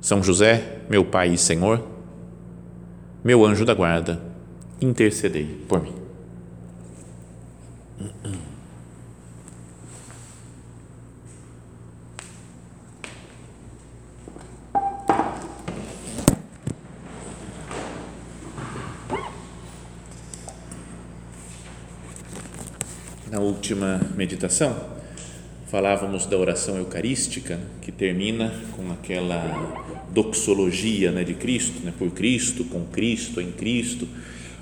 [0.00, 1.86] São José, meu Pai e Senhor,
[3.22, 4.20] meu anjo da guarda,
[4.80, 5.94] intercedei por mim.
[23.30, 24.99] Na última meditação,
[25.70, 32.64] falávamos da oração eucarística, que termina com aquela doxologia né, de Cristo, né, por Cristo,
[32.64, 34.08] com Cristo, em Cristo,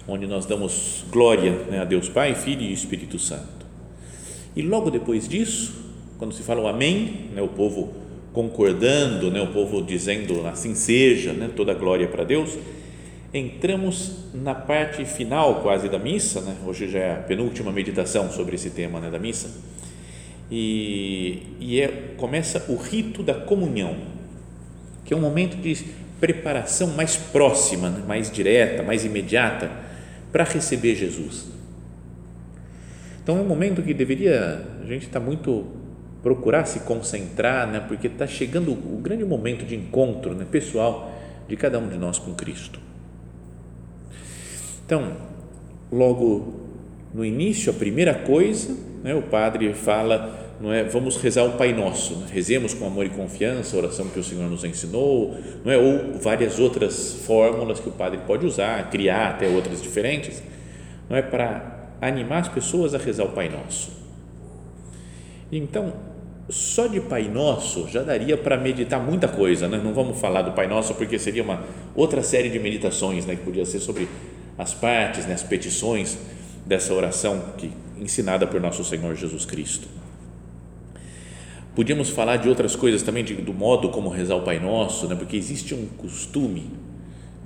[0.07, 3.67] onde nós damos glória né, a Deus Pai, Filho e Espírito Santo.
[4.55, 5.73] E logo depois disso,
[6.19, 7.95] quando se fala o Amém, né, o povo
[8.35, 12.59] concordando, né, o povo dizendo assim seja, né, toda glória para Deus,
[13.33, 16.57] entramos na parte final quase da missa, né?
[16.67, 19.51] hoje já é a penúltima meditação sobre esse tema né, da missa,
[20.51, 23.97] e, e é, começa o rito da comunhão,
[25.05, 25.85] que é um momento de
[26.21, 29.71] preparação mais próxima, mais direta, mais imediata
[30.33, 31.47] para receber Jesus.
[33.23, 35.67] Então é um momento que deveria a gente está muito
[36.23, 37.81] procurar se concentrar, né?
[37.87, 40.47] porque está chegando o grande momento de encontro né?
[40.51, 41.13] pessoal
[41.47, 42.81] de cada um de nós com Cristo.
[44.85, 45.13] Então,
[45.93, 46.55] logo
[47.15, 48.75] no início, a primeira coisa,
[49.09, 52.27] né, o padre fala, não é, vamos rezar o Pai Nosso, né?
[52.31, 56.13] rezemos com amor e confiança, a oração que o Senhor nos ensinou, não é, ou
[56.21, 60.43] várias outras fórmulas que o padre pode usar, criar até outras diferentes,
[61.09, 63.91] não é para animar as pessoas a rezar o Pai Nosso.
[65.51, 65.95] Então,
[66.51, 69.81] só de Pai Nosso já daria para meditar muita coisa, né?
[69.83, 71.65] Não vamos falar do Pai Nosso porque seria uma
[71.97, 74.07] outra série de meditações, né, que podia ser sobre
[74.59, 76.19] as partes, né, as petições
[76.67, 79.89] dessa oração que ensinada por nosso Senhor Jesus Cristo.
[81.75, 85.15] Podíamos falar de outras coisas também, de, do modo como rezar o Pai Nosso, né,
[85.15, 86.71] porque existe um costume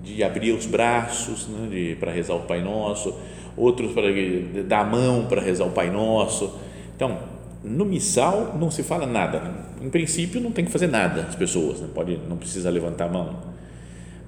[0.02, 3.14] de abrir os braços né, para rezar o Pai Nosso,
[3.56, 4.08] outros para
[4.66, 6.58] dar a mão para rezar o Pai Nosso.
[6.96, 7.18] Então,
[7.62, 9.38] no missal não se fala nada.
[9.40, 9.54] Né?
[9.82, 11.88] Em princípio, não tem que fazer nada as pessoas, né?
[11.94, 13.36] pode, não precisa levantar a mão.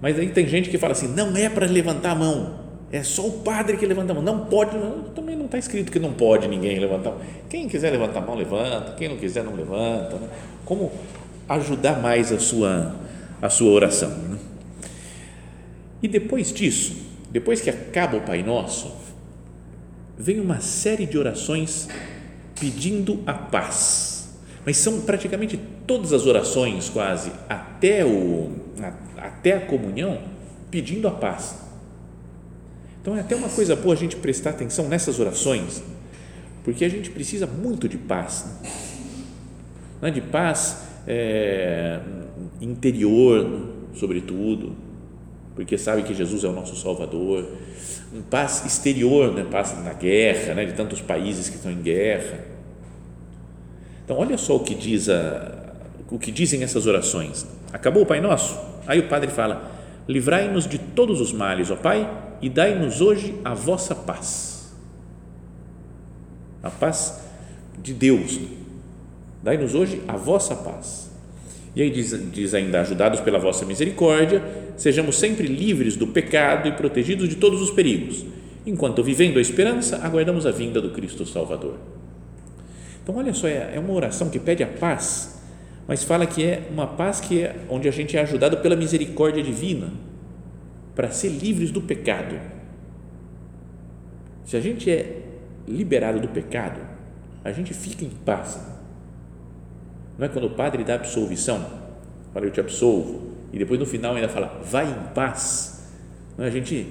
[0.01, 2.64] Mas aí tem gente que fala assim: não é para levantar a mão,
[2.95, 4.23] é só o padre que levanta a mão.
[4.23, 4.71] Não pode,
[5.17, 7.23] também não está escrito que não pode ninguém levantar a mão.
[7.51, 8.93] Quem quiser levantar a mão, levanta.
[8.93, 10.15] Quem não quiser, não levanta.
[10.15, 10.29] Né?
[10.65, 10.93] Como
[11.49, 12.95] ajudar mais a sua,
[13.43, 14.11] a sua oração.
[14.11, 14.39] Né?
[16.05, 16.97] E depois disso,
[17.33, 18.95] depois que acaba o Pai Nosso,
[20.17, 21.89] vem uma série de orações
[22.61, 24.39] pedindo a paz.
[24.65, 28.53] Mas são praticamente todas as orações, quase, até, o,
[29.19, 30.21] até a comunhão,
[30.71, 31.64] pedindo a paz
[33.05, 35.83] então é até uma coisa boa a gente prestar atenção nessas orações,
[36.65, 38.47] porque a gente precisa muito de paz,
[40.01, 40.11] né?
[40.11, 42.01] de paz é,
[42.63, 44.75] interior, sobretudo,
[45.55, 47.47] porque sabe que Jesus é o nosso Salvador,
[48.31, 49.47] paz exterior, né?
[49.51, 50.65] paz na guerra, né?
[50.65, 52.43] de tantos países que estão em guerra.
[54.03, 55.75] Então olha só o que diz a,
[56.11, 57.47] o que dizem essas orações.
[57.71, 58.59] Acabou o Pai Nosso?
[58.87, 59.71] Aí o padre fala:
[60.09, 62.09] livrai-nos de todos os males, ó Pai,
[62.45, 64.71] e dai-nos hoje a vossa paz.
[66.63, 67.19] A paz
[67.83, 68.39] de Deus.
[69.43, 71.11] Dai-nos hoje a vossa paz.
[71.75, 74.45] E aí diz, diz ainda: ajudados pela vossa misericórdia,
[74.77, 78.27] sejamos sempre livres do pecado e protegidos de todos os perigos,
[78.67, 81.79] enquanto vivendo a esperança, aguardamos a vinda do Cristo Salvador.
[83.03, 85.43] Então, olha só, é, é uma oração que pede a paz,
[85.89, 89.43] mas fala que é uma paz que é onde a gente é ajudado pela misericórdia
[89.43, 90.14] divina
[90.95, 92.41] para ser livres do pecado.
[94.45, 95.23] Se a gente é
[95.67, 96.81] liberado do pecado,
[97.43, 98.61] a gente fica em paz.
[100.19, 101.65] Não é quando o padre dá absolvição,
[102.33, 105.91] fala eu te absolvo, e depois no final ainda fala vai em paz.
[106.37, 106.49] Não é?
[106.49, 106.89] A gente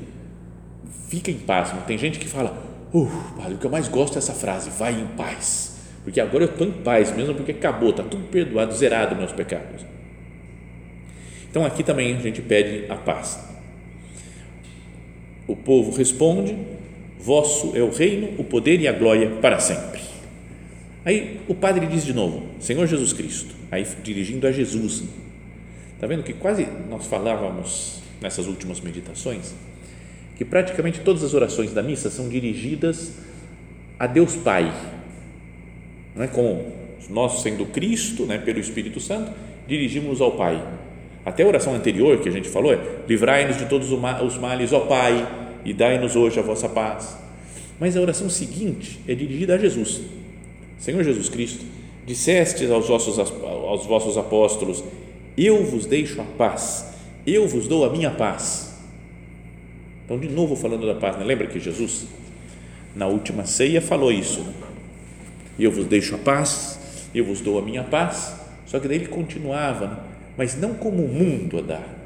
[1.08, 1.74] fica em paz.
[1.74, 2.58] Não tem gente que fala,
[2.94, 5.78] uh, padre, o que eu mais gosto é essa frase, vai em paz.
[6.04, 9.86] Porque agora eu estou em paz, mesmo porque acabou, está tudo perdoado, zerado meus pecados.
[11.50, 13.53] Então aqui também a gente pede a paz.
[15.48, 16.56] O povo responde:
[17.19, 20.01] Vosso é o reino, o poder e a glória para sempre.
[21.06, 25.04] Aí o padre diz de novo: Senhor Jesus Cristo, aí dirigindo a Jesus.
[25.95, 29.54] Está vendo que quase nós falávamos nessas últimas meditações
[30.36, 33.13] que praticamente todas as orações da missa são dirigidas
[34.00, 34.74] a Deus Pai,
[36.16, 36.28] não é?
[36.28, 36.72] com
[37.10, 39.31] nós sendo Cristo, né, pelo Espírito Santo,
[39.68, 40.62] dirigimos ao Pai.
[41.25, 44.81] Até a oração anterior que a gente falou é: livrai-nos de todos os males, ó
[44.81, 45.28] Pai,
[45.64, 47.18] e dai-nos hoje a vossa paz.
[47.80, 50.02] Mas a oração seguinte é dirigida a Jesus.
[50.78, 51.66] Senhor Jesus Cristo,
[52.06, 54.84] dissestes aos vossos, aos vossos apóstolos:
[55.38, 56.94] Eu vos deixo a paz,
[57.26, 58.74] eu vos dou a minha paz.
[60.06, 61.24] Então, de novo falando da paz, né?
[61.24, 62.06] lembra que Jesus,
[62.94, 64.54] na última ceia, falou isso: né?
[65.58, 68.36] Eu vos deixo a paz, eu vos dou a minha paz.
[68.66, 69.98] Só que daí ele continuava, né?
[70.38, 72.03] Mas não como o mundo a dar.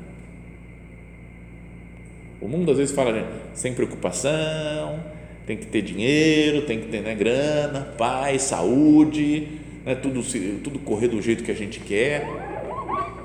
[2.39, 3.25] O mundo às vezes fala, né?
[3.53, 5.03] sem preocupação,
[5.45, 9.47] tem que ter dinheiro, tem que ter né, grana, paz, saúde,
[9.85, 10.21] né, tudo,
[10.62, 12.27] tudo correr do jeito que a gente quer.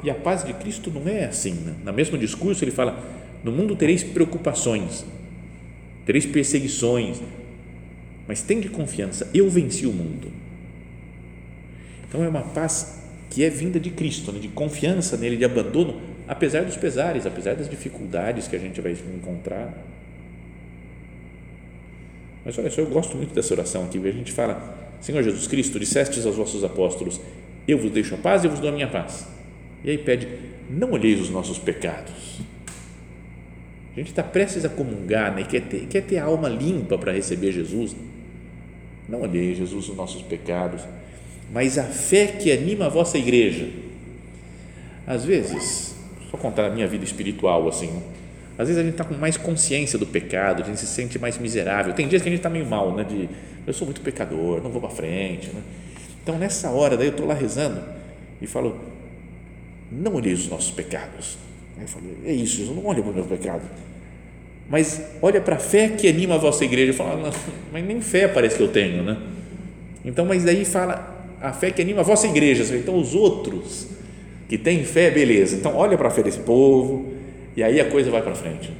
[0.02, 1.52] E a paz de Cristo não é assim.
[1.52, 1.74] Né?
[1.84, 3.04] No mesmo discurso, ele fala:
[3.44, 5.04] No mundo tereis preocupações,
[6.06, 7.20] tereis perseguições,
[8.26, 10.28] mas tem de confiança, eu venci o mundo.
[12.08, 13.01] Então é uma paz
[13.32, 14.38] que é vinda de Cristo, né?
[14.38, 15.98] de confiança nele, de abandono,
[16.28, 19.72] apesar dos pesares, apesar das dificuldades que a gente vai encontrar.
[22.44, 25.80] Mas olha só, eu gosto muito dessa oração aqui, a gente fala, Senhor Jesus Cristo,
[25.80, 27.18] dissestes aos vossos apóstolos,
[27.66, 29.26] eu vos deixo a paz e vos dou a minha paz.
[29.82, 30.28] E aí pede,
[30.68, 32.38] não olheis os nossos pecados.
[33.94, 36.98] A gente está prestes a comungar né, e quer ter, quer ter a alma limpa
[36.98, 37.96] para receber Jesus.
[39.08, 40.82] Não olheis, Jesus, os nossos pecados,
[41.52, 43.68] mas a fé que anima a vossa igreja.
[45.06, 45.94] Às vezes,
[46.30, 48.02] só contar a minha vida espiritual assim, né?
[48.58, 51.38] Às vezes a gente está com mais consciência do pecado, a gente se sente mais
[51.38, 51.92] miserável.
[51.92, 53.04] Tem dias que a gente está meio mal, né?
[53.04, 53.28] De
[53.66, 55.60] eu sou muito pecador, não vou para frente, né?
[56.22, 57.82] Então nessa hora, daí eu estou lá rezando
[58.40, 58.78] e falo,
[59.90, 61.36] não olhei os nossos pecados.
[61.80, 63.62] Eu falei, é isso, eu não olho para o meu pecado.
[64.70, 66.92] Mas olha para a fé que anima a vossa igreja.
[66.92, 67.30] Eu falo, não,
[67.72, 69.18] mas nem fé parece que eu tenho, né?
[70.04, 71.11] Então, mas daí fala
[71.42, 72.74] a fé que anima a vossa igreja.
[72.76, 73.88] Então os outros
[74.48, 75.56] que têm fé, beleza.
[75.56, 77.12] Então olha para a fé desse povo
[77.56, 78.72] e aí a coisa vai para frente.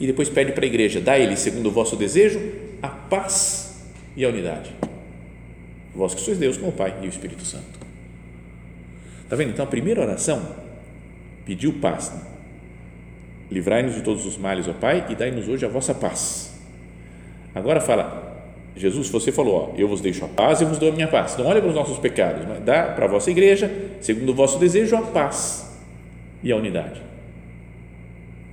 [0.00, 2.40] E depois pede para a igreja, dá ele, segundo o vosso desejo,
[2.82, 3.82] a paz
[4.16, 4.70] e a unidade.
[5.94, 7.78] Vós que sois Deus com o Pai e o Espírito Santo.
[9.24, 9.50] Está vendo?
[9.50, 10.56] Então a primeira oração
[11.44, 12.10] pediu paz.
[12.10, 12.20] Né?
[13.50, 16.52] Livrai-nos de todos os males, ó Pai, e dai-nos hoje a vossa paz.
[17.54, 18.27] Agora fala,
[18.76, 21.36] Jesus, você falou, ó, eu vos deixo a paz e vos dou a minha paz.
[21.36, 23.70] Não olha para os nossos pecados, mas dá para a vossa igreja,
[24.00, 25.76] segundo o vosso desejo, a paz
[26.42, 27.02] e a unidade.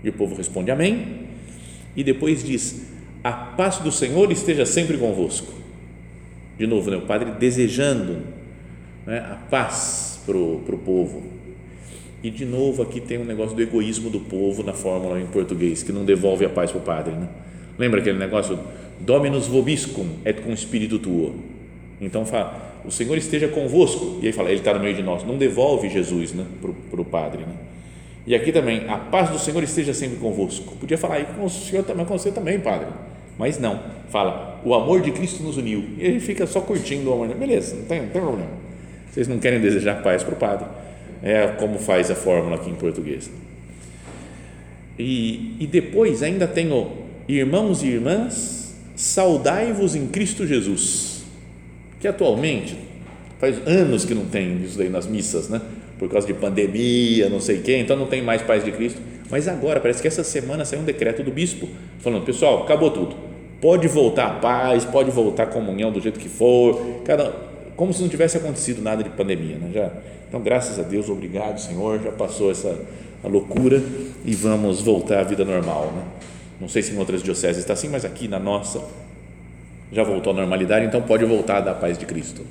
[0.04, 1.26] E o povo responde amém,
[1.96, 2.92] e depois diz:
[3.24, 5.54] A paz do Senhor esteja sempre convosco.
[6.58, 8.22] De novo, né, o padre desejando
[9.06, 11.24] né, a paz para o povo.
[12.24, 15.84] E de novo aqui tem um negócio do egoísmo do povo na fórmula em português,
[15.84, 17.14] que não devolve a paz para o padre.
[17.14, 17.28] Né?
[17.78, 18.58] Lembra aquele negócio?
[19.00, 21.36] Dominus vobiscum et com espírito tuo.
[22.00, 24.20] Então fala, o Senhor esteja convosco.
[24.22, 25.24] E aí fala, Ele está no meio de nós.
[25.24, 26.46] Não devolve Jesus né,
[26.90, 27.44] para o padre.
[27.44, 27.54] Né?
[28.28, 30.76] E aqui também, a paz do Senhor esteja sempre convosco.
[30.78, 32.88] Podia falar aí com o Senhor também, com você também, Padre.
[33.38, 35.84] Mas não, fala, o amor de Cristo nos uniu.
[35.98, 37.28] E ele fica só curtindo o amor.
[37.36, 38.52] Beleza, não tem, não tem problema.
[39.12, 40.68] Vocês não querem desejar paz para o Padre.
[41.22, 43.30] É como faz a fórmula aqui em português.
[44.98, 46.92] E, e depois ainda tem o
[47.28, 48.65] irmãos e irmãs,
[48.96, 51.24] saudai-vos em Cristo Jesus.
[52.00, 52.78] Que atualmente,
[53.40, 55.62] faz anos que não tem isso aí nas missas, né?
[55.98, 59.02] por causa de pandemia, não sei quem, então não tem mais paz de Cristo.
[59.30, 61.68] Mas agora, parece que essa semana saiu um decreto do bispo
[62.00, 63.16] falando: pessoal, acabou tudo.
[63.62, 67.34] Pode voltar a paz, pode voltar a comunhão do jeito que for, cada,
[67.76, 69.56] como se não tivesse acontecido nada de pandemia.
[69.56, 69.72] Né?
[69.74, 69.92] Já,
[70.28, 72.78] então, graças a Deus, obrigado, Senhor, já passou essa
[73.24, 73.82] loucura
[74.24, 75.92] e vamos voltar à vida normal.
[75.96, 76.04] Né?
[76.60, 78.82] Não sei se em outras dioceses está assim, mas aqui na nossa
[79.92, 82.46] já voltou à normalidade, então pode voltar a dar a paz de Cristo.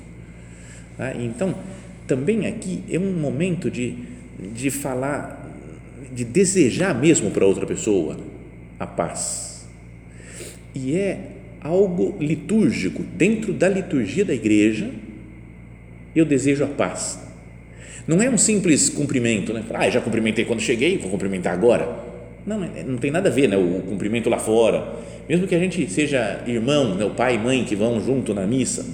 [0.97, 1.55] Ah, então,
[2.07, 3.95] também aqui é um momento de,
[4.53, 5.51] de falar,
[6.11, 8.17] de desejar mesmo para outra pessoa
[8.79, 9.67] a paz.
[10.73, 11.31] E é
[11.61, 14.89] algo litúrgico, dentro da liturgia da igreja,
[16.15, 17.19] eu desejo a paz.
[18.07, 19.63] Não é um simples cumprimento, né?
[19.73, 22.04] Ah, já cumprimentei quando cheguei, vou cumprimentar agora.
[22.45, 23.57] Não, é, não tem nada a ver, né?
[23.57, 24.95] O cumprimento lá fora.
[25.27, 27.03] Mesmo que a gente seja irmão, né?
[27.03, 28.85] o pai e mãe que vão junto na missa,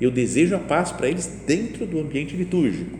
[0.00, 2.98] eu desejo a paz para eles dentro do ambiente litúrgico.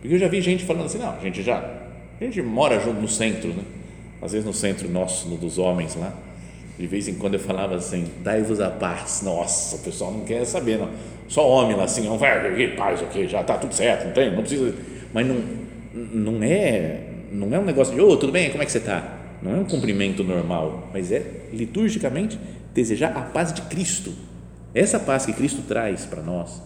[0.00, 1.58] Porque eu já vi gente falando assim, não, a gente já,
[2.20, 3.62] a gente mora junto no centro, né?
[4.20, 6.14] Às vezes no centro nosso, no dos homens lá,
[6.78, 9.22] de vez em quando eu falava assim, dai-vos a paz.
[9.24, 10.88] Nossa, o pessoal não quer saber, não.
[11.26, 14.40] Só homem lá assim, não vai, paz aqui, já está tudo certo, não tem, não
[14.40, 14.74] precisa.
[15.12, 15.42] mas não,
[15.94, 18.78] não é não é um negócio de, ô, oh, tudo bem, como é que você
[18.78, 19.18] está?
[19.42, 22.38] Não é um cumprimento normal, mas é liturgicamente
[22.74, 24.12] desejar a paz de Cristo.
[24.74, 26.62] Essa paz que Cristo traz para nós.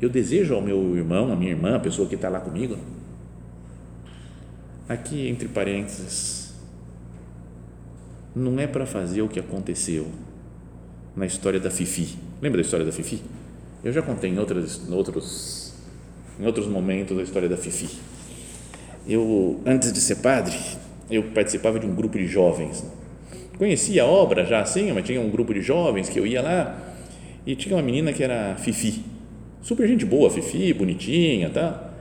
[0.00, 2.76] Eu desejo ao meu irmão, à minha irmã, a pessoa que está lá comigo.
[4.88, 6.54] Aqui, entre parênteses,
[8.34, 10.06] não é para fazer o que aconteceu
[11.16, 12.18] na história da Fifi.
[12.42, 13.22] Lembra da história da Fifi?
[13.82, 14.82] Eu já contei em, em, outros,
[16.38, 18.15] em outros momentos da história da Fifi.
[19.08, 20.56] Eu, antes de ser padre,
[21.08, 22.84] eu participava de um grupo de jovens.
[23.56, 26.78] Conhecia a obra já assim, mas tinha um grupo de jovens que eu ia lá
[27.46, 29.04] e tinha uma menina que era Fifi.
[29.62, 31.92] Super gente boa, Fifi, bonitinha, tá?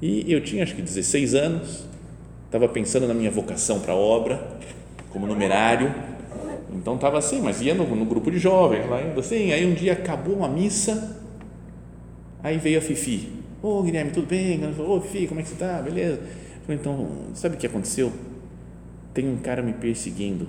[0.00, 1.84] E eu tinha acho que 16 anos,
[2.46, 4.40] estava pensando na minha vocação para a obra,
[5.10, 5.92] como numerário.
[6.72, 9.52] Então estava assim, mas ia no, no, grupo de jovens lá indo assim.
[9.52, 11.20] Aí um dia acabou a missa,
[12.42, 13.28] aí veio a Fifi.
[13.60, 14.60] Ô oh, Guilherme, tudo bem?
[14.64, 15.82] Ô oh, Fifi, como é que você está?
[15.82, 18.12] Beleza Falei, então, sabe o que aconteceu?
[19.12, 20.48] Tem um cara me perseguindo.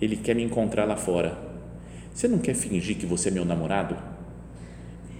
[0.00, 1.36] Ele quer me encontrar lá fora.
[2.12, 3.96] Você não quer fingir que você é meu namorado?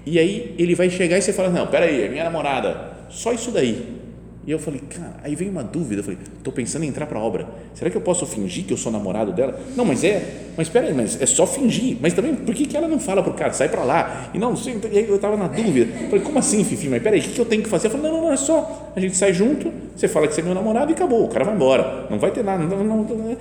[0.06, 2.92] E aí ele vai chegar e você fala: Não, peraí, é minha namorada.
[3.08, 4.03] Só isso daí.
[4.46, 6.00] E eu falei, cara, aí vem uma dúvida.
[6.00, 7.48] Eu falei, estou pensando em entrar para obra.
[7.74, 9.58] Será que eu posso fingir que eu sou namorado dela?
[9.74, 11.96] Não, mas é, mas espera aí, mas é só fingir.
[12.00, 14.30] Mas também, por que, que ela não fala para o cara, sai para lá?
[14.34, 15.90] E não, sei, e aí eu estava na dúvida.
[15.98, 16.88] Eu falei, como assim, Fifi?
[16.88, 17.86] Mas peraí, o que, que eu tenho que fazer?
[17.86, 20.42] Eu falei, não, não, não, é só, a gente sai junto, você fala que você
[20.42, 22.06] é meu namorado e acabou, o cara vai embora.
[22.10, 22.62] Não vai ter nada.
[22.64, 23.36] Não, não, não.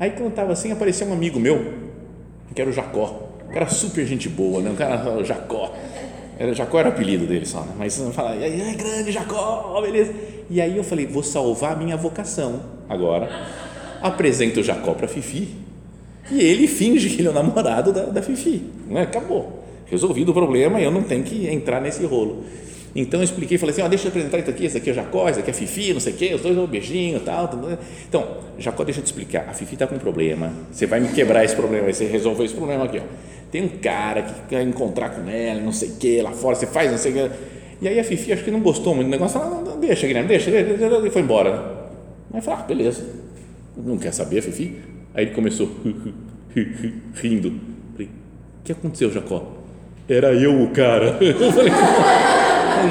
[0.00, 1.74] Aí quando eu assim, apareceu um amigo meu,
[2.52, 3.28] que era o Jacó.
[3.48, 4.70] Um cara super gente boa, né?
[4.70, 5.72] Um cara, o Jacó.
[6.38, 7.72] Era, Jacó era o apelido dele só, né?
[7.76, 10.12] Mas fala, aí, grande Jacó, beleza.
[10.50, 13.28] E aí eu falei, vou salvar a minha vocação agora.
[14.00, 15.48] Apresento Jacó para Fifi
[16.30, 18.62] e ele finge que ele é o namorado da, da Fifi.
[18.88, 19.02] Não é?
[19.02, 19.64] Acabou.
[19.86, 22.44] Resolvido o problema, eu não tenho que entrar nesse rolo.
[22.94, 25.28] Então eu expliquei, falei assim, ó, deixa eu apresentar isso aqui, esse aqui é Jacó,
[25.28, 27.60] esse aqui é Fifi, não sei o quê, os dois é um beijinho tal, tal.
[28.08, 28.26] Então,
[28.58, 31.44] Jacó, deixa eu te explicar, a Fifi está com um problema, você vai me quebrar
[31.44, 35.28] esse problema, você resolveu esse problema aqui, ó tem um cara que quer encontrar com
[35.28, 37.57] ela, não sei o que, lá fora, você faz não sei o que.
[37.80, 40.28] E aí a Fifi acho que não gostou muito do negócio, ela, não, deixa, Guilherme,
[40.28, 41.88] deixa, deixa, e foi embora.
[42.32, 43.04] Aí falou, ah, beleza,
[43.76, 44.76] não quer saber, Fifi?
[45.14, 45.70] Aí ele começou
[47.14, 47.54] rindo.
[47.92, 49.58] Falei, o que aconteceu, Jacó?
[50.08, 51.18] Era eu o cara.
[51.20, 51.72] Eu falei,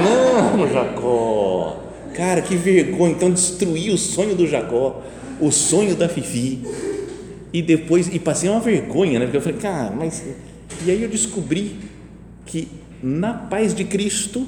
[0.03, 1.83] não, Jacó.
[2.13, 3.13] Cara, que vergonha.
[3.13, 5.03] Então destruí o sonho do Jacó,
[5.39, 6.61] o sonho da Fifi.
[7.53, 9.25] E depois, e passei uma vergonha, né?
[9.25, 10.23] Porque eu falei, cara, mas
[10.85, 11.75] e aí eu descobri
[12.45, 12.67] que
[13.01, 14.45] na paz de Cristo,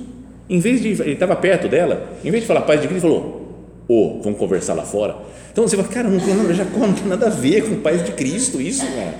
[0.49, 3.13] em vez de ele estava perto dela, em vez de falar paz de Cristo, ele
[3.13, 5.15] falou: "Ô, oh, vamos conversar lá fora".
[5.51, 6.19] Então você fala, cara, não,
[6.53, 9.15] já não tem nada a ver com paz de Cristo isso, cara.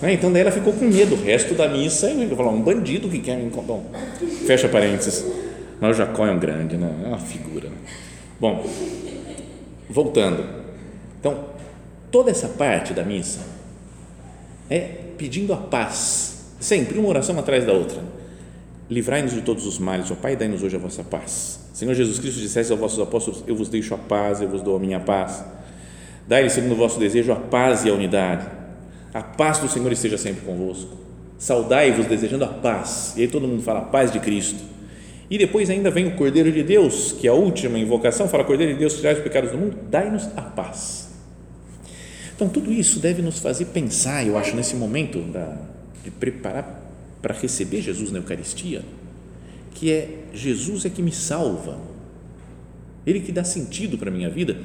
[0.00, 0.12] Né?
[0.12, 1.14] Então daí ela ficou com medo.
[1.14, 3.80] O resto da missa, ele falou, um bandido que quer me encontrar.
[4.46, 5.24] Fecha parênteses.
[5.80, 6.90] Mas o Jacó é um grande, né?
[7.04, 7.68] É uma figura.
[8.38, 8.64] Bom,
[9.88, 10.44] voltando.
[11.18, 11.46] Então,
[12.10, 13.40] toda essa parte da missa
[14.70, 14.80] é
[15.16, 17.98] pedindo a paz, sempre uma oração atrás da outra.
[18.88, 21.60] Livrai-nos de todos os males, ó Pai, dai-nos hoje a vossa paz.
[21.72, 24.76] Senhor Jesus Cristo dissesse aos vossos apóstolos: Eu vos deixo a paz, eu vos dou
[24.76, 25.44] a minha paz.
[26.28, 28.46] Dai-lhe, segundo o vosso desejo, a paz e a unidade.
[29.12, 30.96] A paz do Senhor esteja sempre convosco.
[31.38, 33.14] Saudai-vos desejando a paz.
[33.16, 34.62] E aí todo mundo fala a paz de Cristo.
[35.30, 38.72] E depois ainda vem o Cordeiro de Deus, que é a última invocação, fala Cordeiro
[38.74, 41.08] de Deus, tirai os pecados do mundo, dai-nos a paz.
[42.36, 45.56] Então, tudo isso deve nos fazer pensar, eu acho, nesse momento da,
[46.02, 46.83] de preparar
[47.24, 48.84] para receber Jesus na Eucaristia,
[49.72, 51.78] que é Jesus é que me salva,
[53.06, 54.58] Ele que dá sentido para a minha vida,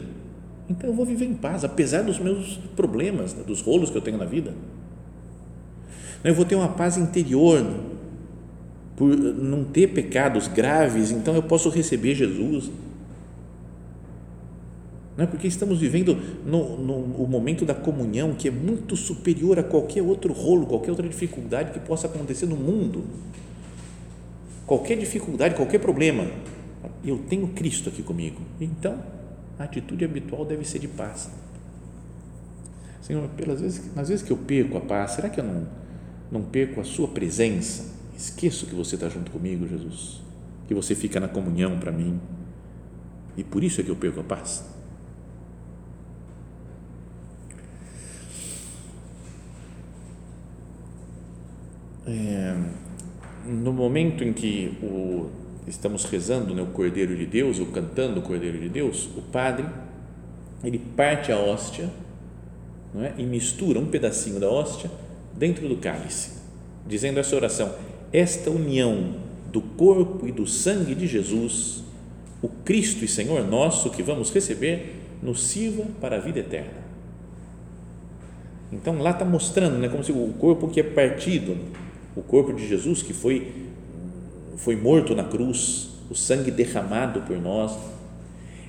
[0.70, 4.02] então eu vou viver em paz, apesar dos meus problemas, né, dos rolos que eu
[4.02, 4.54] tenho na vida.
[6.22, 7.66] Eu vou ter uma paz interior,
[8.98, 12.70] por não ter pecados graves, então eu posso receber Jesus
[15.20, 19.64] não é porque estamos vivendo no, no, momento da comunhão que é muito superior a
[19.64, 23.04] qualquer outro rolo, qualquer outra dificuldade que possa acontecer no mundo.
[24.66, 26.26] Qualquer dificuldade, qualquer problema,
[27.04, 28.40] eu tenho Cristo aqui comigo.
[28.62, 29.04] Então,
[29.60, 31.30] a atitude habitual deve ser de paz.
[33.02, 35.68] Senhor, pelas vezes, nas vezes que eu perco a paz, será que eu não,
[36.32, 37.94] não perco a Sua presença?
[38.16, 40.22] Esqueço que você está junto comigo, Jesus,
[40.66, 42.18] que você fica na comunhão para mim.
[43.36, 44.79] E por isso é que eu perco a paz.
[52.10, 52.56] É,
[53.46, 55.30] no momento em que o,
[55.68, 59.66] estamos rezando né, o Cordeiro de Deus, ou cantando o Cordeiro de Deus, o padre
[60.64, 61.90] ele parte a hóstia
[62.98, 63.14] é?
[63.18, 64.90] e mistura um pedacinho da hóstia
[65.38, 66.32] dentro do cálice,
[66.88, 67.74] dizendo essa oração:
[68.12, 69.16] Esta união
[69.52, 71.84] do corpo e do sangue de Jesus
[72.42, 76.80] o Cristo e Senhor nosso que vamos receber nos sirva para a vida eterna.
[78.72, 81.58] Então lá está mostrando, né, como se o corpo que é partido,
[82.20, 83.48] o corpo de Jesus que foi
[84.58, 87.78] foi morto na cruz, o sangue derramado por nós,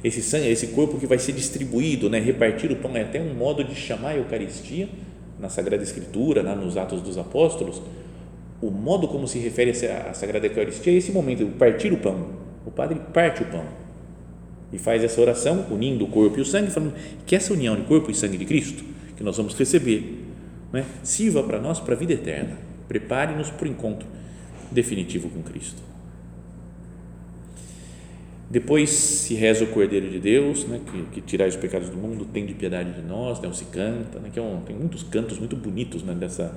[0.04, 3.34] esse sangue, esse corpo que vai ser distribuído, né, repartir o pão é até um
[3.34, 4.88] modo de chamar a Eucaristia
[5.40, 7.82] na Sagrada Escritura, lá nos Atos dos Apóstolos.
[8.62, 12.28] O modo como se refere a Sagrada Eucaristia é esse momento, o partir o pão.
[12.64, 13.64] O padre parte o pão
[14.72, 16.94] e faz essa oração unindo o corpo e o sangue, falando
[17.26, 18.84] que essa união de corpo e sangue de Cristo
[19.16, 20.24] que nós vamos receber,
[20.72, 22.69] né, sirva para nós para a vida eterna.
[22.90, 24.08] Prepare-nos para o encontro
[24.68, 25.80] definitivo com Cristo.
[28.50, 32.24] Depois se reza o Cordeiro de Deus, né, que, que tirai os pecados do mundo,
[32.24, 35.38] tem de piedade de nós, né, se canta, né, que é um, tem muitos cantos
[35.38, 36.52] muito bonitos né, dessa,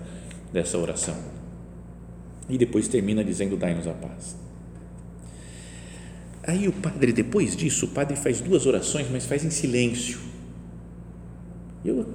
[0.52, 1.16] dessa oração.
[2.50, 4.36] E depois termina dizendo: Dai-nos a paz.
[6.42, 10.18] Aí o padre, depois disso, o padre faz duas orações, mas faz em silêncio.
[11.86, 12.08] Eu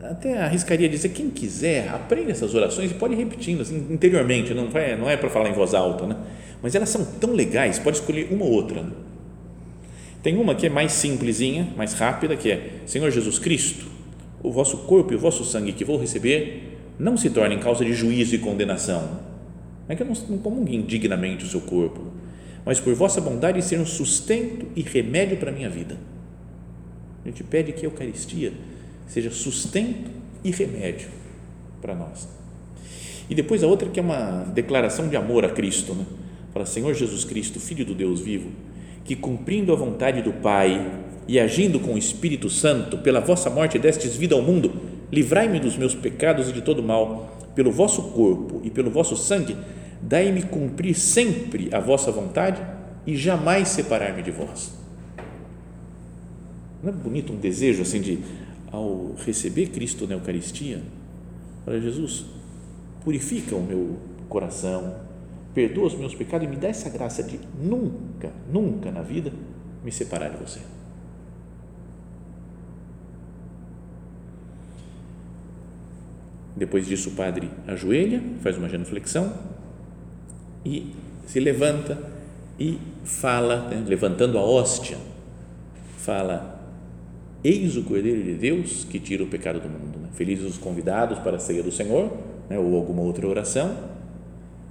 [0.00, 4.68] até arriscaria dizer, quem quiser, aprenda essas orações e pode ir repetindo assim, interiormente, não,
[4.68, 6.16] vai, não é para falar em voz alta, né?
[6.62, 8.84] mas elas são tão legais, pode escolher uma ou outra.
[10.22, 13.86] Tem uma que é mais simplesinha, mais rápida, que é Senhor Jesus Cristo,
[14.42, 17.92] o vosso corpo e o vosso sangue que vou receber não se tornem causa de
[17.92, 19.02] juízo e condenação.
[19.86, 22.12] Não é que eu não, não comungue indignamente o seu corpo,
[22.64, 25.96] mas por vossa bondade ser um sustento e remédio para a minha vida.
[27.24, 28.52] A gente pede que a Eucaristia
[29.08, 30.10] seja sustento
[30.44, 31.08] e remédio
[31.80, 32.28] para nós.
[33.28, 36.04] E depois a outra que é uma declaração de amor a Cristo, né?
[36.52, 38.50] Fala, Senhor Jesus Cristo, Filho do Deus vivo,
[39.04, 40.90] que cumprindo a vontade do Pai
[41.26, 44.72] e agindo com o Espírito Santo, pela vossa morte destes vida ao mundo,
[45.12, 49.56] livrai-me dos meus pecados e de todo mal, pelo vosso corpo e pelo vosso sangue,
[50.00, 52.62] dai-me cumprir sempre a vossa vontade
[53.06, 54.72] e jamais separar-me de vós.
[56.82, 58.18] Não é bonito um desejo assim de,
[58.70, 60.82] ao receber Cristo na Eucaristia,
[61.64, 62.26] para Jesus,
[63.04, 63.96] purifica o meu
[64.28, 64.96] coração,
[65.54, 69.32] perdoa os meus pecados e me dá essa graça de nunca, nunca na vida
[69.84, 70.60] me separar de você.
[76.56, 79.32] Depois disso, o padre ajoelha, faz uma genuflexão
[80.64, 80.92] e
[81.26, 81.96] se levanta
[82.58, 84.98] e fala, né, levantando a hóstia,
[85.98, 86.57] fala:
[87.42, 89.98] Eis o Cordeiro de Deus que tira o pecado do mundo.
[89.98, 90.08] Né?
[90.14, 92.10] Felizes os convidados para a ceia do Senhor,
[92.48, 93.98] né, ou alguma outra oração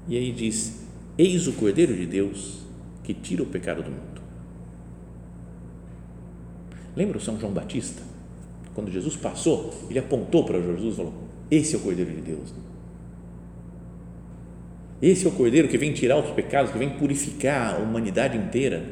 [0.08, 2.60] e aí diz: Eis o Cordeiro de Deus
[3.04, 4.22] que tira o pecado do mundo.
[6.96, 8.02] Lembra o São João Batista?
[8.74, 11.14] Quando Jesus passou, ele apontou para Jesus e falou:
[11.52, 12.54] Esse é o Cordeiro de Deus.
[15.02, 18.84] Esse é o Cordeiro que vem tirar os pecados, que vem purificar a humanidade inteira.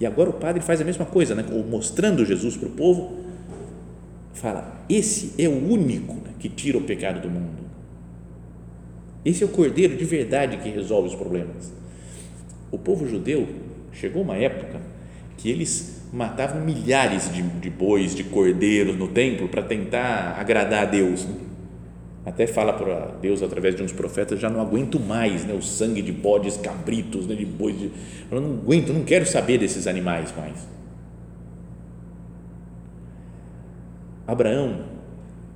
[0.00, 1.44] E agora o padre faz a mesma coisa, né?
[1.70, 3.18] mostrando Jesus para o povo,
[4.32, 7.60] fala: Esse é o único né, que tira o pecado do mundo.
[9.22, 11.70] Esse é o cordeiro de verdade que resolve os problemas.
[12.72, 13.46] O povo judeu
[13.92, 14.80] chegou uma época
[15.36, 20.86] que eles matavam milhares de, de bois, de cordeiros no templo para tentar agradar a
[20.86, 21.26] Deus.
[21.26, 21.34] Né?
[22.24, 26.02] Até fala para Deus através de uns profetas: já não aguento mais né, o sangue
[26.02, 27.78] de bodes, cabritos, né, de bois.
[27.78, 27.90] De,
[28.30, 30.68] eu não aguento, não quero saber desses animais mais.
[34.26, 34.90] Abraão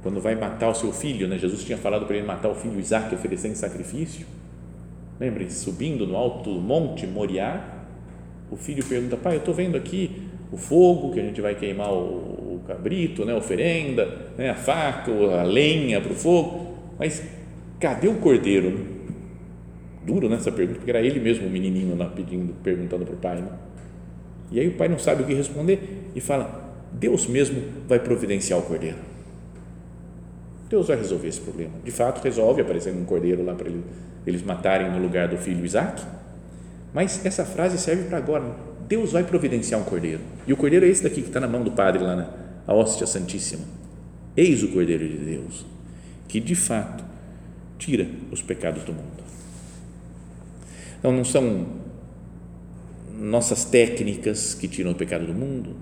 [0.05, 1.39] quando vai matar o seu filho, né?
[1.39, 4.27] Jesus tinha falado para ele matar o filho Isaac, oferecer em sacrifício.
[5.19, 7.87] Lembrem, subindo no alto monte Moriá,
[8.51, 11.91] o filho pergunta: Pai, eu estou vendo aqui o fogo que a gente vai queimar
[11.91, 12.34] o
[12.67, 13.35] cabrito, né?
[13.35, 14.51] oferenda, né?
[14.51, 17.23] a faca, a lenha para o fogo, mas
[17.79, 18.95] cadê o cordeiro?
[20.05, 23.19] Duro nessa né, pergunta, porque era ele mesmo o menininho lá pedindo, perguntando para o
[23.19, 23.37] pai.
[23.37, 23.49] Né?
[24.53, 28.59] E aí o pai não sabe o que responder e fala: Deus mesmo vai providenciar
[28.59, 28.99] o cordeiro.
[30.69, 31.73] Deus vai resolver esse problema.
[31.85, 33.71] De fato, resolve, aparecendo um cordeiro lá para
[34.27, 36.03] eles matarem no lugar do filho Isaac.
[36.93, 38.45] Mas essa frase serve para agora.
[38.87, 40.21] Deus vai providenciar um cordeiro.
[40.47, 42.75] E o cordeiro é esse daqui que está na mão do padre lá na a
[42.75, 43.65] hóstia santíssima.
[44.37, 45.65] Eis o cordeiro de Deus,
[46.27, 47.05] que de fato
[47.79, 49.23] tira os pecados do mundo.
[50.99, 51.67] Então não são
[53.19, 55.77] nossas técnicas que tiram o pecado do mundo,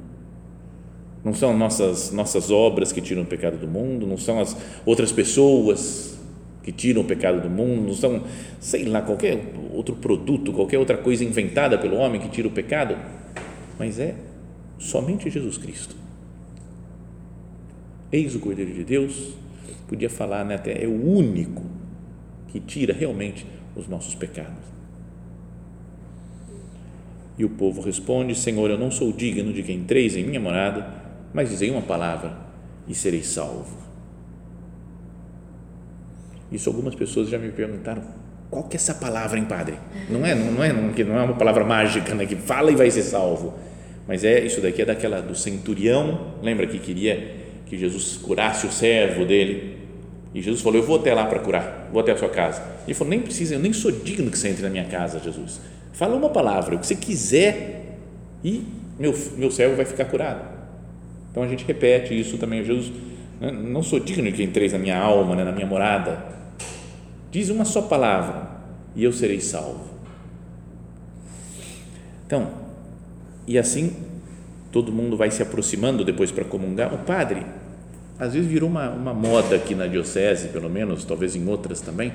[1.24, 5.12] não são nossas nossas obras que tiram o pecado do mundo, não são as outras
[5.12, 6.18] pessoas
[6.62, 8.22] que tiram o pecado do mundo, não são,
[8.60, 12.96] sei lá, qualquer outro produto, qualquer outra coisa inventada pelo homem que tira o pecado,
[13.78, 14.14] mas é
[14.78, 15.96] somente Jesus Cristo.
[18.12, 19.34] Eis o Cordeiro de Deus,
[19.88, 21.62] podia falar né, até, é o único
[22.48, 24.72] que tira realmente os nossos pecados.
[27.38, 30.86] E o povo responde: Senhor, eu não sou digno de que entreis em minha morada,
[31.32, 32.36] mas dizei uma palavra
[32.86, 33.78] e serei salvo.
[36.50, 38.02] Isso algumas pessoas já me perguntaram:
[38.50, 39.76] qual que é essa palavra, hein, padre?
[40.10, 42.90] Não é, não é, não, não é uma palavra mágica, né, que fala e vai
[42.90, 43.54] ser salvo.
[44.06, 48.72] Mas é isso daqui é daquela do centurião, lembra que queria que Jesus curasse o
[48.72, 49.78] servo dele?
[50.34, 52.62] E Jesus falou: Eu vou até lá para curar, vou até a sua casa.
[52.86, 55.60] Ele falou: Nem precisa, eu nem sou digno que você entre na minha casa, Jesus.
[55.92, 57.98] Fala uma palavra, o que você quiser,
[58.42, 58.64] e
[58.98, 60.42] meu, meu servo vai ficar curado.
[61.30, 62.64] Então a gente repete isso também.
[62.64, 62.92] Jesus,
[63.40, 66.24] né, não sou digno de que entreis na minha alma, né, na minha morada.
[67.30, 68.50] Diz uma só palavra
[68.94, 69.90] e eu serei salvo.
[72.26, 72.50] Então,
[73.46, 73.94] e assim
[74.72, 76.92] todo mundo vai se aproximando depois para comungar.
[76.92, 77.44] O padre,
[78.18, 82.12] às vezes virou uma, uma moda aqui na diocese, pelo menos, talvez em outras também,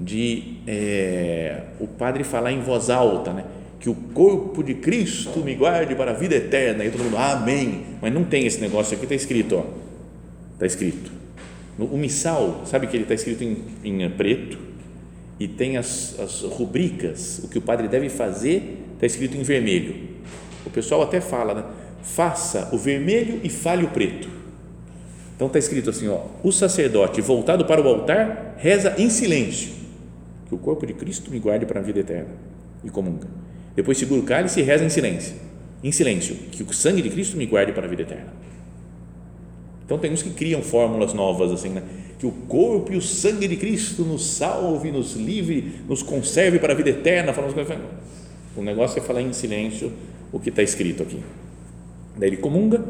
[0.00, 3.44] de é, o padre falar em voz alta, né?
[3.80, 6.84] que o corpo de Cristo me guarde para a vida eterna.
[6.84, 7.84] E todo mundo, amém.
[8.02, 9.64] Mas não tem esse negócio aqui, está escrito, ó.
[10.54, 11.12] Está escrito.
[11.78, 14.58] O missal, sabe que ele está escrito em, em, preto
[15.38, 19.94] e tem as, as rubricas, o que o padre deve fazer, está escrito em vermelho.
[20.66, 21.64] O pessoal até fala, né?
[22.14, 24.28] Faça o vermelho e fale o preto.
[25.36, 29.70] Então está escrito assim, ó, o sacerdote voltado para o altar reza em silêncio,
[30.48, 32.30] que o corpo de Cristo me guarde para a vida eterna
[32.82, 33.28] e comunga.
[33.76, 35.36] Depois segura o cálice e reza em silêncio,
[35.84, 38.32] em silêncio, que o sangue de Cristo me guarde para a vida eterna.
[39.84, 41.82] Então tem uns que criam fórmulas novas assim, né?
[42.18, 46.72] que o corpo e o sangue de Cristo nos salve, nos livre, nos conserve para
[46.72, 47.32] a vida eterna.
[48.56, 49.92] O negócio é falar em silêncio
[50.32, 51.22] o que está escrito aqui.
[52.18, 52.84] Daí ele comunga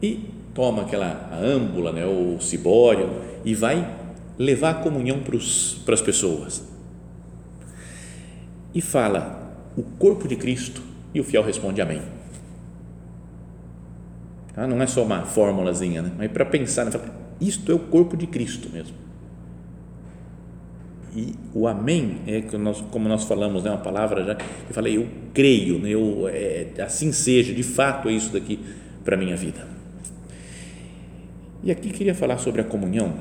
[0.00, 3.10] e toma aquela âmbula, né, o cibório
[3.44, 3.98] e vai
[4.38, 6.64] levar a comunhão para as pessoas.
[8.74, 10.82] E fala o corpo de Cristo
[11.14, 12.02] e o fiel responde amém.
[14.54, 14.66] Tá?
[14.66, 16.12] Não é só uma formulazinha, né?
[16.16, 16.92] mas para pensar, né?
[17.40, 19.01] isto é o corpo de Cristo mesmo.
[21.14, 24.96] E o amém é que nós, como nós falamos, né, uma palavra já eu falei,
[24.96, 28.58] eu creio, né, eu, é, assim seja, de fato é isso daqui
[29.04, 29.66] para a minha vida.
[31.62, 33.12] E aqui queria falar sobre a comunhão,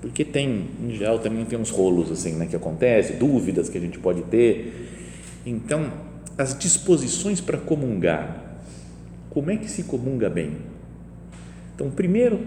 [0.00, 3.80] porque tem, em geral, também tem uns rolos assim, né, que acontece, dúvidas que a
[3.80, 4.88] gente pode ter
[5.48, 5.90] então,
[6.36, 8.60] as disposições para comungar.
[9.30, 10.58] Como é que se comunga bem?
[11.74, 12.40] Então, primeiro,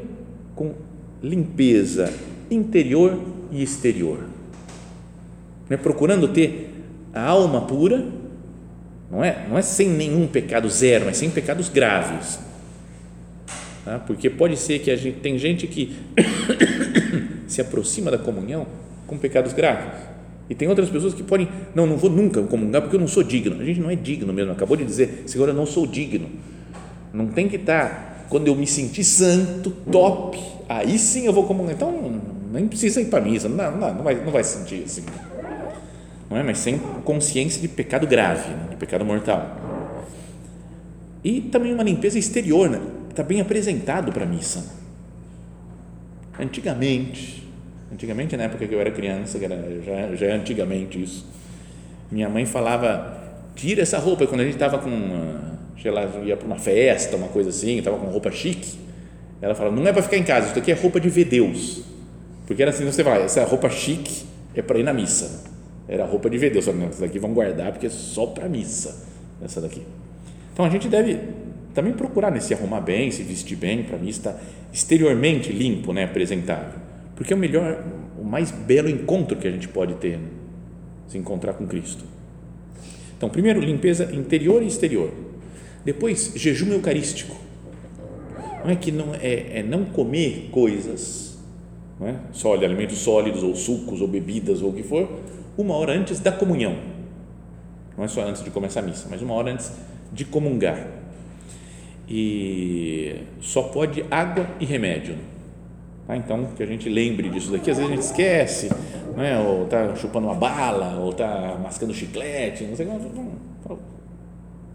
[0.55, 0.73] com
[1.21, 2.13] limpeza
[2.49, 3.19] interior
[3.51, 4.19] e exterior.
[5.69, 5.77] Né?
[5.77, 6.73] Procurando ter
[7.13, 8.05] a alma pura,
[9.11, 12.39] não é, não é sem nenhum pecado zero, mas sem pecados graves.
[13.83, 13.99] Tá?
[13.99, 15.95] Porque pode ser que a gente tem gente que
[17.47, 18.65] se aproxima da comunhão
[19.05, 20.11] com pecados graves
[20.51, 23.23] e tem outras pessoas que podem, não, não vou nunca comungar porque eu não sou
[23.23, 23.61] digno.
[23.61, 24.51] A gente não é digno mesmo.
[24.51, 26.27] Acabou de dizer, Senhor, eu não sou digno.
[27.13, 30.37] Não tem que estar, quando eu me sentir santo, top,
[30.67, 31.73] aí sim eu vou comungar.
[31.73, 35.03] Então, nem precisa ir para a missa, não, não, não, vai, não vai sentir assim.
[36.29, 36.43] Não é?
[36.43, 38.67] Mas sem consciência de pecado grave, né?
[38.71, 39.57] de pecado mortal.
[41.23, 42.81] E também uma limpeza exterior, né?
[43.09, 44.65] está bem apresentado para a missa.
[46.39, 47.41] Antigamente,
[47.91, 51.25] Antigamente, na época que eu era criança, já, já é antigamente isso,
[52.09, 53.17] minha mãe falava:
[53.53, 54.25] tira essa roupa.
[54.25, 54.89] Quando a gente estava com,
[55.81, 58.79] sei lá, ia para uma festa, uma coisa assim, estava com roupa chique,
[59.41, 61.83] ela falava: não é para ficar em casa, isso aqui é roupa de ver Deus.
[62.51, 65.49] Porque era assim: você vai, essa roupa chique é para ir na missa.
[65.87, 66.67] Era roupa de ver Deus.
[66.67, 69.07] Essa daqui vão guardar porque é só para missa.
[69.41, 69.81] Essa daqui.
[70.53, 71.19] Então a gente deve
[71.73, 74.41] também procurar né, se arrumar bem, se vestir bem para missa, estar
[74.73, 76.81] exteriormente limpo, né, apresentável
[77.21, 77.83] porque é o melhor,
[78.19, 80.27] o mais belo encontro que a gente pode ter, né?
[81.07, 82.03] se encontrar com Cristo.
[83.15, 85.11] Então, primeiro, limpeza interior e exterior.
[85.85, 87.35] Depois, jejum eucarístico.
[88.63, 91.30] Não é que não é, é não comer coisas,
[92.01, 92.15] não é?
[92.33, 95.07] Só alimentos sólidos ou sucos ou bebidas ou o que for,
[95.57, 96.75] uma hora antes da comunhão.
[97.97, 99.71] Não é só antes de começar a missa, mas uma hora antes
[100.11, 100.87] de comungar.
[102.09, 105.15] E só pode água e remédio
[106.11, 107.71] ah, então, que a gente lembre disso daqui.
[107.71, 108.69] Às vezes a gente esquece,
[109.15, 109.39] né?
[109.39, 113.29] ou está chupando uma bala, ou está mascando chiclete, não sei o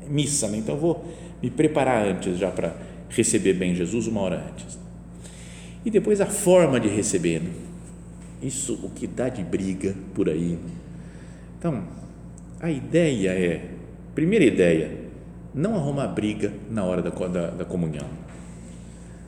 [0.00, 0.56] É missa, né?
[0.56, 1.04] Então, eu vou
[1.42, 2.74] me preparar antes já para
[3.10, 4.78] receber bem Jesus uma hora antes.
[5.86, 7.40] E depois a forma de receber.
[7.40, 7.50] Né?
[8.42, 10.58] Isso o que dá de briga por aí.
[11.58, 11.82] Então,
[12.60, 13.70] a ideia é,
[14.16, 14.90] primeira ideia,
[15.54, 18.06] não arrumar briga na hora da, da, da comunhão.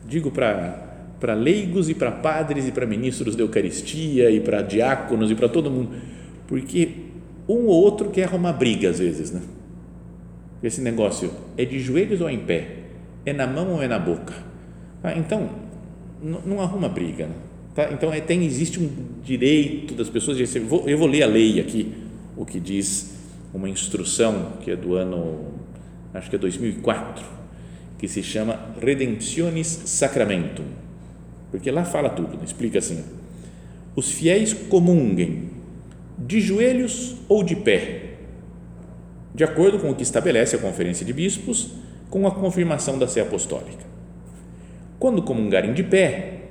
[0.08, 5.34] Digo para leigos e para padres e para ministros da Eucaristia e para diáconos e
[5.34, 5.90] para todo mundo,
[6.46, 6.88] porque
[7.46, 9.42] um ou outro quer arrumar briga às vezes, né?
[10.62, 12.78] Esse negócio é de joelhos ou em pé?
[13.26, 14.34] É na mão ou é na boca?
[15.02, 15.50] Ah, então,
[16.22, 17.26] não, não arruma briga.
[17.26, 17.34] Né?
[17.74, 17.90] Tá?
[17.92, 18.90] Então, é, tem, existe um
[19.22, 20.66] direito das pessoas de receber.
[20.66, 21.92] Vou, eu vou ler a lei aqui,
[22.36, 23.16] o que diz
[23.52, 25.44] uma instrução que é do ano,
[26.12, 27.24] acho que é 2004,
[27.98, 30.64] que se chama Redemptionis Sacramentum.
[31.50, 32.44] Porque lá fala tudo, né?
[32.44, 33.02] explica assim:
[33.96, 35.50] os fiéis comunguem
[36.18, 38.14] de joelhos ou de pé,
[39.34, 41.70] de acordo com o que estabelece a Conferência de Bispos,
[42.10, 43.87] com a confirmação da Sé Apostólica.
[44.98, 46.42] Quando comungarem de pé,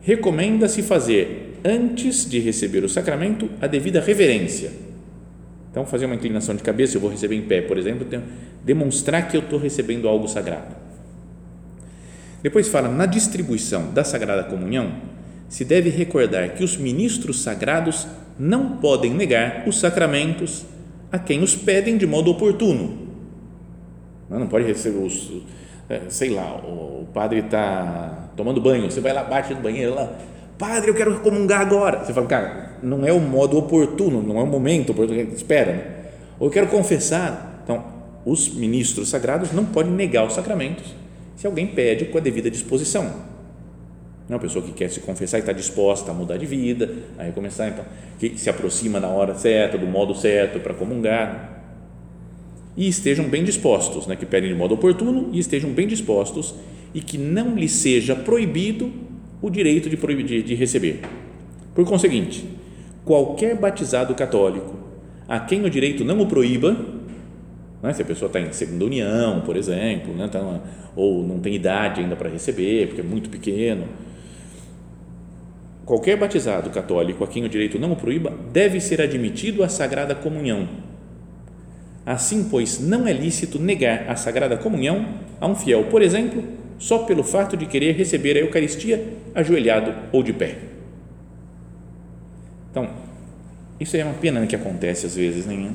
[0.00, 4.70] recomenda-se fazer, antes de receber o sacramento, a devida reverência.
[5.70, 8.06] Então, fazer uma inclinação de cabeça, eu vou receber em pé, por exemplo,
[8.64, 10.74] demonstrar que eu estou recebendo algo sagrado.
[12.42, 14.92] Depois fala, na distribuição da Sagrada Comunhão,
[15.48, 18.06] se deve recordar que os ministros sagrados
[18.38, 20.64] não podem negar os sacramentos
[21.10, 23.08] a quem os pedem de modo oportuno.
[24.30, 25.32] Não, pode receber os,
[26.08, 30.12] sei lá, o padre está tomando banho, você vai lá, bate no banheiro lá,
[30.58, 32.04] padre, eu quero comungar agora.
[32.04, 35.84] Você fala, cara, não é o modo oportuno, não é o momento oportuno, espera, né?
[36.38, 37.62] Ou eu quero confessar.
[37.64, 37.84] Então,
[38.24, 40.94] os ministros sagrados não podem negar os sacramentos
[41.36, 43.04] se alguém pede com a devida disposição.
[44.28, 46.92] Não é uma pessoa que quer se confessar e está disposta a mudar de vida,
[47.16, 47.84] a recomeçar, então,
[48.18, 51.57] que se aproxima na hora certa, do modo certo para comungar.
[52.76, 56.54] E estejam bem dispostos, né, que pedem de modo oportuno e estejam bem dispostos
[56.94, 58.90] e que não lhe seja proibido
[59.42, 61.00] o direito de, de, de receber.
[61.74, 62.44] Por conseguinte,
[63.04, 64.76] qualquer batizado católico
[65.28, 66.76] a quem o direito não o proíba,
[67.82, 70.60] né, se a pessoa está em segunda união, por exemplo, né, tá
[70.96, 73.84] ou não tem idade ainda para receber, porque é muito pequeno,
[75.84, 80.14] qualquer batizado católico a quem o direito não o proíba deve ser admitido à Sagrada
[80.14, 80.68] Comunhão.
[82.08, 85.06] Assim, pois, não é lícito negar a Sagrada Comunhão
[85.38, 86.42] a um fiel, por exemplo,
[86.78, 90.56] só pelo fato de querer receber a Eucaristia ajoelhado ou de pé.
[92.70, 92.88] Então,
[93.78, 95.70] isso é uma pena que acontece às vezes, né?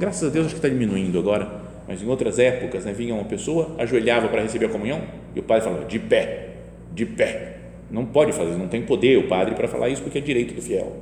[0.00, 1.48] Graças a Deus acho que está diminuindo agora,
[1.86, 5.00] mas em outras épocas, né, vinha uma pessoa, ajoelhava para receber a comunhão
[5.32, 6.48] e o padre falava de pé,
[6.92, 7.54] de pé
[7.88, 10.60] não pode fazer, não tem poder o padre para falar isso porque é direito do
[10.60, 10.96] fiel.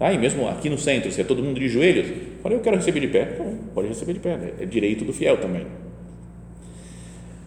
[0.00, 2.06] E mesmo aqui no centro, se é todo mundo de joelhos,
[2.42, 3.32] fala, eu quero receber de pé.
[3.34, 4.52] Então, pode receber de pé, né?
[4.58, 5.66] é direito do fiel também.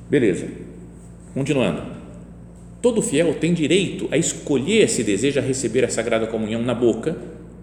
[0.10, 0.48] Beleza.
[1.34, 1.82] Continuando.
[2.82, 7.18] Todo fiel tem direito a escolher se deseja receber a Sagrada Comunhão na boca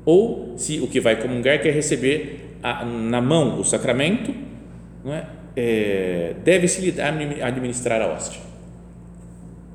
[0.05, 4.35] ou se o que vai comungar quer receber a, na mão o sacramento,
[5.05, 5.27] não é?
[5.57, 8.41] É, deve-se administrar a hóstia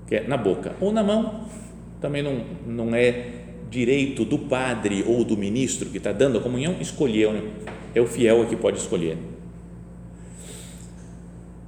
[0.07, 1.45] que é na boca ou na mão,
[1.99, 6.75] também não, não é direito do padre ou do ministro que está dando a comunhão
[6.79, 7.41] escolher, né?
[7.93, 9.17] é o fiel que pode escolher.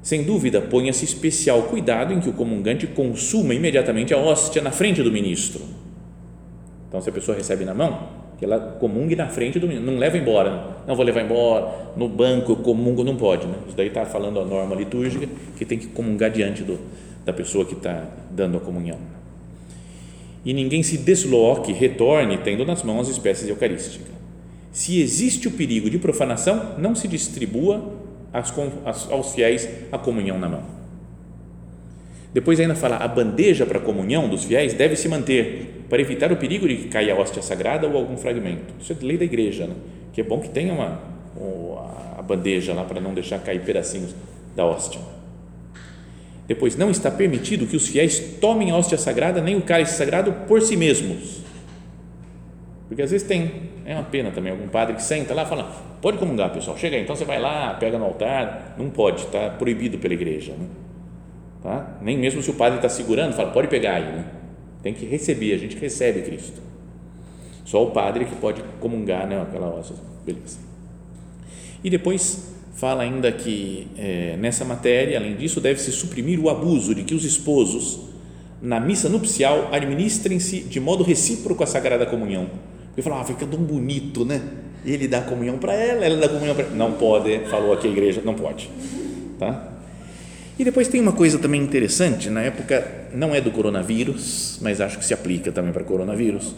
[0.01, 5.03] Sem dúvida, ponha-se especial cuidado em que o comungante consuma imediatamente a hóstia na frente
[5.03, 5.61] do ministro.
[6.87, 8.07] Então, se a pessoa recebe na mão,
[8.37, 11.91] que ela comungue na frente do ministro, não leva embora, não, não vou levar embora,
[11.97, 13.55] no banco eu comungo, não pode, né?
[13.67, 16.79] Isso daí está falando a norma litúrgica que tem que comungar diante do,
[17.25, 19.16] da pessoa que está dando a comunhão.
[20.47, 24.07] E ninguém se desloque, retorne, tendo nas mãos as espécies eucarísticas.
[24.71, 27.93] Se existe o perigo de profanação, não se distribua
[29.11, 30.63] aos fiéis a comunhão na mão.
[32.33, 36.31] Depois ainda fala, a bandeja para a comunhão dos fiéis deve se manter, para evitar
[36.31, 38.73] o perigo de que caia a hóstia sagrada ou algum fragmento.
[38.79, 39.75] Isso é lei da igreja, né?
[40.13, 41.01] que é bom que tenha uma,
[42.17, 44.15] a bandeja lá para não deixar cair pedacinhos
[44.55, 45.01] da hóstia.
[46.47, 50.31] Depois, não está permitido que os fiéis tomem a hóstia sagrada nem o cálice sagrado
[50.47, 51.41] por si mesmos.
[52.87, 55.63] Porque às vezes tem, é uma pena também, algum padre que senta lá e fala:
[56.01, 58.75] pode comungar, pessoal, chega aí, então você vai lá, pega no altar.
[58.77, 60.53] Não pode, está proibido pela igreja.
[60.53, 60.67] Né?
[61.61, 61.97] Tá?
[62.01, 64.05] Nem mesmo se o padre está segurando, fala: pode pegar aí.
[64.05, 64.25] Né?
[64.81, 66.61] Tem que receber, a gente recebe Cristo.
[67.65, 69.97] Só o padre que pode comungar né, aquela hóstia.
[70.25, 70.59] Beleza.
[71.83, 77.03] E depois fala ainda que é, nessa matéria, além disso, deve-se suprimir o abuso de
[77.03, 77.99] que os esposos,
[78.61, 82.47] na missa nupcial, administrem-se de modo recíproco a Sagrada Comunhão.
[82.95, 84.41] Ele fala, ah, fica tão bonito, né?
[84.85, 88.21] Ele dá comunhão para ela, ela dá comunhão para Não pode, falou aqui a igreja,
[88.23, 88.69] não pode.
[89.39, 89.73] Tá?
[90.57, 94.99] E depois tem uma coisa também interessante, na época, não é do coronavírus, mas acho
[94.99, 96.53] que se aplica também para coronavírus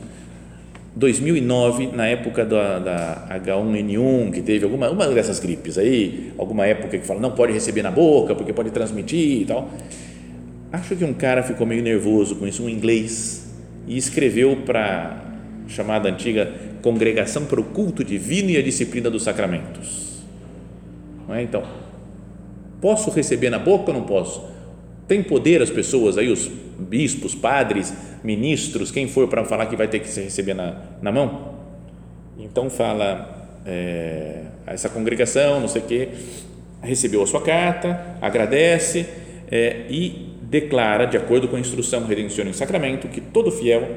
[0.99, 6.97] 2009, na época da, da, H1N1, que teve alguma uma dessas gripes aí, alguma época
[6.97, 9.69] que fala não pode receber na boca porque pode transmitir e tal.
[10.71, 13.51] Acho que um cara ficou meio nervoso com isso, um inglês,
[13.87, 15.23] e escreveu para
[15.67, 20.21] chamada antiga Congregação para o Culto Divino e a Disciplina dos Sacramentos.
[21.27, 21.41] Não é?
[21.41, 21.63] Então,
[22.81, 24.41] Posso receber na boca ou não posso?
[25.09, 27.91] Tem poder as pessoas aí, os bispos, padres,
[28.23, 31.55] ministros, quem for para falar que vai ter que se receber na, na mão?
[32.37, 36.09] Então fala é, essa congregação, não sei o quê,
[36.83, 39.07] recebeu a sua carta, agradece
[39.51, 43.89] é, e declara, de acordo com a instrução Redenção em Sacramento, que todo fiel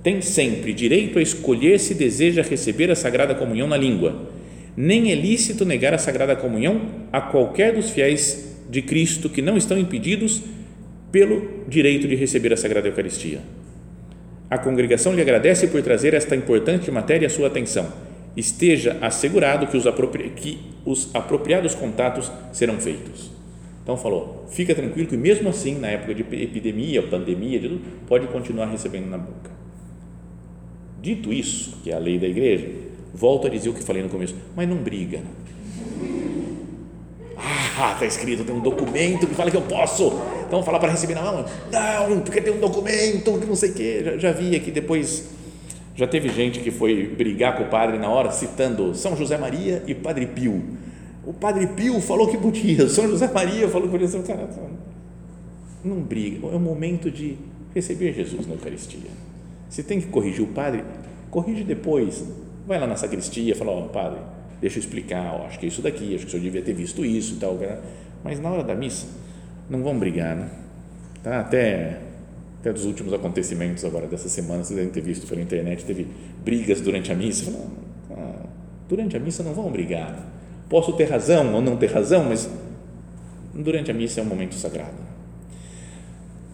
[0.00, 4.30] tem sempre direito a escolher se deseja receber a Sagrada Comunhão na língua.
[4.76, 9.58] Nem é lícito negar a Sagrada Comunhão a qualquer dos fiéis de Cristo que não
[9.58, 10.42] estão impedidos
[11.12, 13.40] pelo direito de receber a Sagrada Eucaristia.
[14.48, 17.92] A congregação lhe agradece por trazer esta importante matéria à sua atenção.
[18.34, 23.30] Esteja assegurado que os, apropri que os apropriados contatos serão feitos.
[23.82, 29.10] Então falou, fica tranquilo que mesmo assim, na época de epidemia, pandemia, pode continuar recebendo
[29.10, 29.50] na boca.
[31.02, 32.70] Dito isso, que é a lei da igreja,
[33.12, 35.20] volto a dizer o que falei no começo, mas não briga.
[37.78, 40.12] Ah, está escrito, tem um documento que fala que eu posso.
[40.46, 41.44] Então falar para receber na mão?
[41.70, 44.02] Não, porque tem um documento que não sei o quê.
[44.04, 45.30] Já, já vi aqui depois.
[45.94, 49.82] Já teve gente que foi brigar com o padre na hora, citando São José Maria
[49.86, 50.62] e Padre Pio
[51.24, 54.22] o Padre Pio falou que podia, São José Maria falou que podia.
[54.22, 54.48] Cara,
[55.84, 57.36] não briga, é o momento de
[57.74, 59.10] receber Jesus na Eucaristia.
[59.68, 60.84] Se tem que corrigir o padre,
[61.30, 62.24] corrige depois.
[62.66, 64.20] Vai lá na sacristia, fala, ó, oh, padre,
[64.62, 66.72] deixa eu explicar, ó, acho que é isso daqui, acho que o senhor devia ter
[66.72, 67.58] visto isso e tal.
[68.22, 69.08] Mas na hora da missa,
[69.68, 70.48] não vão brigar, né?
[71.20, 71.40] Tá?
[71.40, 71.98] Até,
[72.60, 76.06] até dos últimos acontecimentos agora dessa semana, vocês devem ter visto pela internet, teve
[76.44, 77.52] brigas durante a missa.
[78.12, 78.46] Ah,
[78.88, 80.28] durante a missa não vão brigar.
[80.68, 82.48] Posso ter razão ou não ter razão, mas
[83.52, 84.94] durante a missa é um momento sagrado.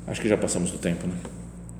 [0.07, 1.15] Acho que já passamos do tempo, né?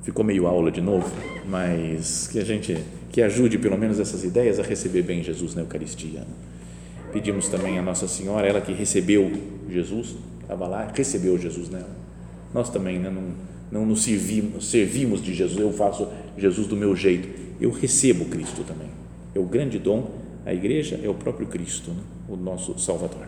[0.03, 1.11] Ficou meio aula de novo,
[1.47, 2.77] mas que a gente
[3.09, 6.21] que ajude pelo menos essas ideias a receber bem Jesus na Eucaristia.
[6.21, 6.27] Né?
[7.11, 9.31] Pedimos também a Nossa Senhora, ela que recebeu
[9.69, 11.89] Jesus, estava lá, recebeu Jesus nela.
[12.53, 13.09] Nós também né?
[13.09, 13.33] não,
[13.71, 17.27] não nos servimos, servimos de Jesus, eu faço Jesus do meu jeito,
[17.59, 18.89] eu recebo Cristo também.
[19.33, 20.11] É o grande dom,
[20.45, 21.91] a igreja é o próprio Cristo.
[21.91, 22.01] Né?
[22.29, 23.27] o nosso Salvador.